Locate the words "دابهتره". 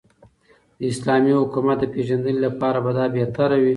2.97-3.55